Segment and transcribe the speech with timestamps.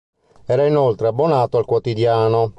[0.47, 2.49] Era inoltre abbonato al quotidiano.